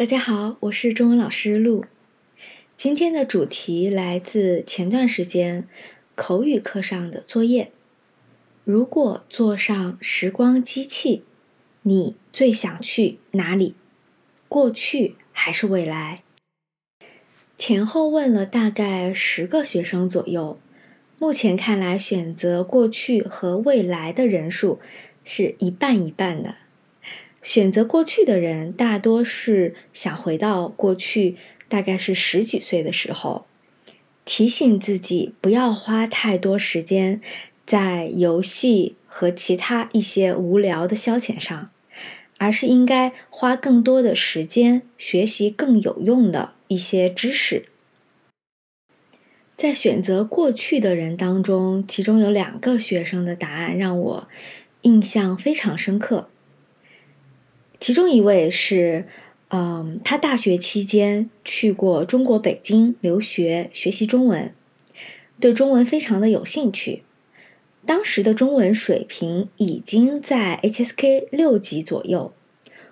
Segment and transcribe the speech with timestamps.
[0.00, 1.84] 大家好，我是中文老师陆。
[2.74, 5.68] 今天的主题来自前段时间
[6.14, 7.70] 口语课上的作业。
[8.64, 11.24] 如果坐上时光机器，
[11.82, 13.74] 你最想去哪里？
[14.48, 16.22] 过去还是未来？
[17.58, 20.58] 前后问了大概十个学生左右，
[21.18, 24.80] 目前看来，选择过去和未来的人数
[25.24, 26.54] 是一半一半的。
[27.42, 31.36] 选择过去的人大多是想回到过去，
[31.68, 33.46] 大概是十几岁的时候，
[34.24, 37.20] 提醒自己不要花太多时间
[37.66, 41.70] 在游戏和其他一些无聊的消遣上，
[42.36, 47.66] 而是应该花更多的时间学习更有用的一些知识。
[49.56, 54.28] 在选择过去的人当中，其中有两个学生的答案让我
[54.82, 56.29] 印象非常深刻。
[57.80, 59.06] 其中一位是，
[59.48, 64.52] 嗯，他大学期间去过中国北京留学学习中文，
[65.40, 67.02] 对中文非常的有兴趣。
[67.86, 72.34] 当时的中文水平已经在 HSK 六级左右，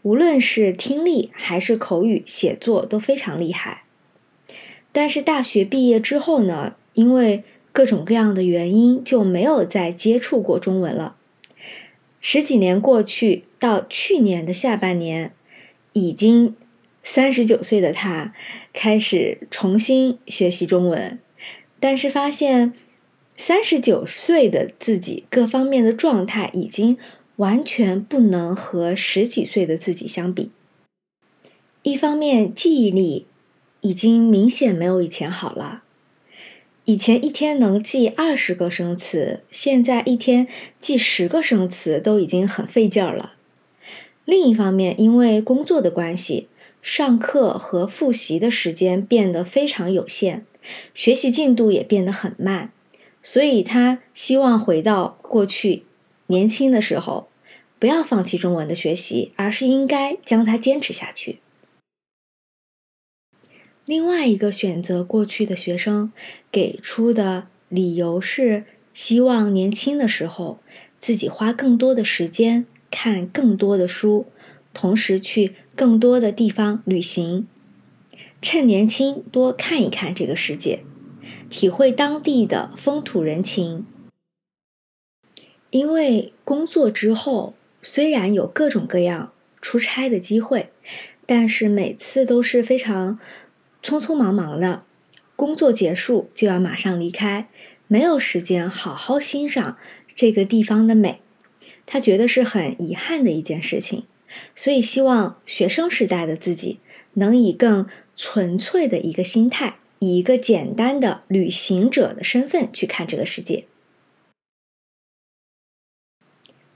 [0.00, 3.84] 无论是听力还是口语写作都非常厉害。
[4.90, 11.16] 但是大学毕业之后呢，因为各种各样的原因，就没有再接触过中文了。
[12.20, 15.32] 十几年过去，到去年的下半年，
[15.94, 16.54] 已经
[17.02, 18.34] 三十九岁的他
[18.72, 21.18] 开始重新学习中文，
[21.80, 22.74] 但是发现
[23.36, 26.98] 三十九岁的自己各方面的状态已经
[27.36, 30.50] 完全不能和十几岁的自己相比。
[31.82, 33.26] 一方面，记忆力
[33.80, 35.82] 已经明显没有以前好了。
[36.90, 40.48] 以前一天能记二十个生词，现在一天
[40.80, 43.34] 记十个生词都已经很费劲儿了。
[44.24, 46.48] 另一方面，因为工作的关系，
[46.82, 50.44] 上课和复习的时间变得非常有限，
[50.92, 52.72] 学习进度也变得很慢，
[53.22, 55.84] 所以他希望回到过去
[56.26, 57.28] 年轻的时候，
[57.78, 61.38] 不要放弃中文的学习，而是应该将它坚持下去。
[63.90, 66.12] 另外一个选择过去的学生
[66.52, 68.62] 给出的理由是，
[68.94, 70.60] 希望年轻的时候
[71.00, 74.26] 自己花更多的时间看更多的书，
[74.72, 77.48] 同时去更多的地方旅行，
[78.40, 80.84] 趁年轻多看一看这个世界，
[81.48, 83.84] 体会当地的风土人情。
[85.70, 90.70] 因为工作之后虽然有各种各样出差的机会，
[91.26, 93.18] 但是每次都是非常。
[93.82, 94.84] 匆匆忙忙的，
[95.36, 97.48] 工作结束就要马上离开，
[97.88, 99.78] 没有时间好好欣赏
[100.14, 101.20] 这个地方的美，
[101.86, 104.04] 他觉得是很遗憾的一件事情。
[104.54, 106.78] 所以希望学生时代的自己
[107.14, 113.64] 能以更纯粹的一个心态，以一个简单的旅行者的身份去看这个世界。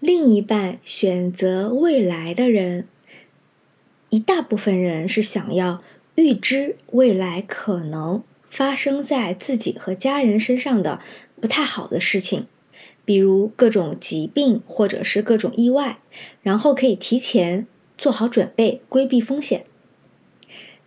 [0.00, 2.88] 另一半选择未来的人，
[4.08, 5.82] 一大部分人是想要。
[6.16, 11.00] 预知未来可能发生在自己和家人身上的
[11.40, 12.46] 不太好的事情，
[13.04, 15.98] 比如各种疾病或者是各种意外，
[16.42, 17.66] 然后可以提前
[17.98, 19.64] 做好准备，规避风险。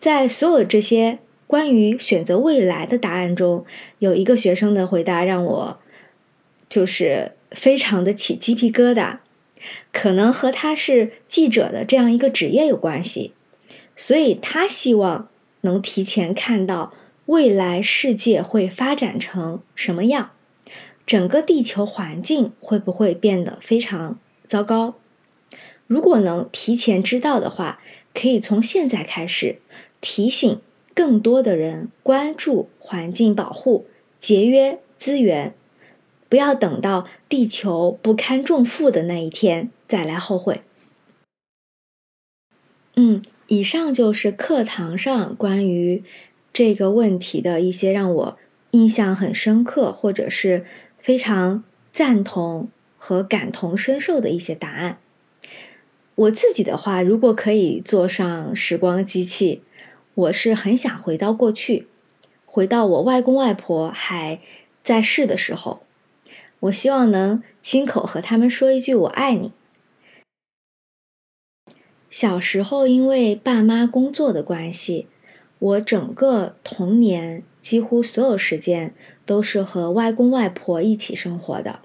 [0.00, 3.64] 在所有这些关于选择未来的答案中，
[4.00, 5.80] 有一个学生的回答让我
[6.68, 9.18] 就是非常的起鸡皮疙瘩，
[9.92, 13.32] 可能和他是记者的这样一个职业有关系。
[13.94, 15.28] 所以他希望
[15.60, 16.92] 能提前看到
[17.26, 20.32] 未来世界会发展成什么样，
[21.06, 24.94] 整个地球环境会不会变得非常糟糕？
[25.86, 27.80] 如果能提前知道的话，
[28.14, 29.60] 可以从现在开始
[30.00, 30.60] 提醒
[30.94, 33.86] 更多的人关注环境保护、
[34.18, 35.54] 节约资源，
[36.28, 40.62] 不要等到地球不堪重负的那一天再来后悔。
[42.96, 43.22] 嗯。
[43.52, 46.02] 以上就是课堂上关于
[46.54, 48.38] 这个问题的一些让我
[48.70, 50.64] 印象很深刻，或者是
[50.96, 51.62] 非常
[51.92, 54.96] 赞同和感同身受的一些答案。
[56.14, 59.60] 我自己的话，如果可以坐上时光机器，
[60.14, 61.88] 我是很想回到过去，
[62.46, 64.40] 回到我外公外婆还
[64.82, 65.82] 在世的时候，
[66.60, 69.52] 我希望能亲口和他们说一句“我爱你”。
[72.12, 75.06] 小时候，因为爸妈工作的关系，
[75.58, 78.94] 我整个童年几乎所有时间
[79.24, 81.80] 都是和外公外婆一起生活的。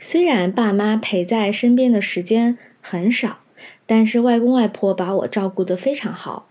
[0.00, 3.38] 虽然爸妈陪在身边的时间很少，
[3.86, 6.48] 但是外公外婆把我照顾得非常好，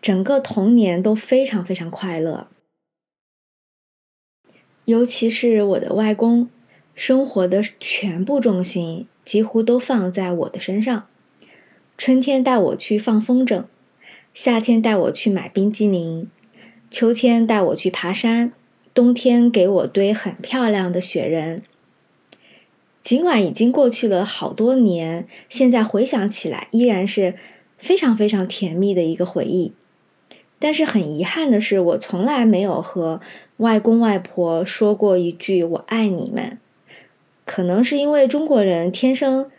[0.00, 2.46] 整个童年都非常非常快乐。
[4.84, 6.48] 尤其是我的外公，
[6.94, 11.08] 生活的全部重心几乎都放在我的身上。
[12.00, 13.64] 春天带我去放风筝，
[14.32, 16.30] 夏天带我去买冰激凌，
[16.90, 18.54] 秋天带我去爬山，
[18.94, 21.62] 冬天给我堆很漂亮的雪人。
[23.02, 27.34] 尽管已经过去了好多年，现在回想起来依然是
[27.76, 29.74] 非常非常甜蜜的一个回忆。
[30.58, 33.20] 但是很遗憾的是，我从来没有和
[33.58, 36.58] 外公外婆说过一句“我爱你们”。
[37.44, 39.50] 可能是因为中国人天生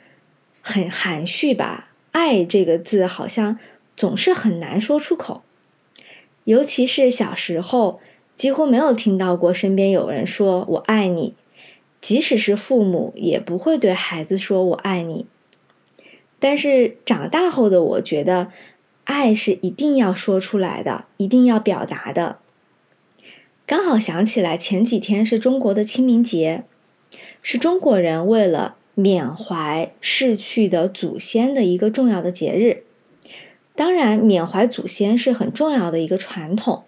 [0.59, 1.89] 很含蓄吧。
[2.11, 3.57] 爱这个字好像
[3.95, 5.41] 总是很难说出口，
[6.43, 7.99] 尤其是小时候，
[8.35, 11.35] 几乎没有听到过身边有人说我爱你，
[12.01, 15.25] 即使是父母也不会对孩子说我爱你。
[16.39, 18.51] 但是长大后的我觉得，
[19.05, 22.39] 爱是一定要说出来的，一定要表达的。
[23.65, 26.65] 刚好想起来前几天是中国的清明节，
[27.41, 28.75] 是中国人为了。
[28.93, 32.83] 缅怀逝去的祖先的一个重要的节日，
[33.73, 36.83] 当然，缅怀祖先是很重要的一个传统。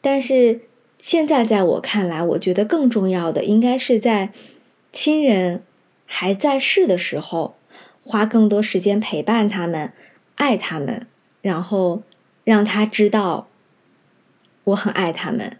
[0.00, 0.60] 但是
[0.98, 4.30] 现在在我看来，我觉得更重要的应该是在
[4.92, 5.62] 亲人
[6.06, 7.56] 还在世的时候，
[8.04, 9.92] 花更多时间陪伴他们，
[10.36, 11.06] 爱他们，
[11.40, 12.02] 然后
[12.44, 13.48] 让他知道
[14.64, 15.58] 我很爱他们。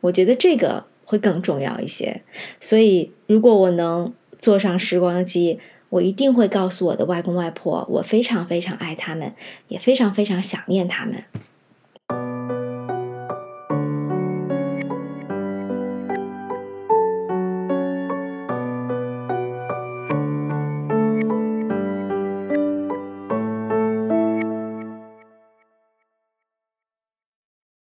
[0.00, 2.22] 我觉得这个会更重要一些。
[2.60, 4.12] 所以，如果我能。
[4.40, 5.60] 坐上时光机，
[5.90, 9.34] 我一定会告诉我的外公外婆，我非常非常爱他们，
[9.68, 11.22] 也非常非常想念他们。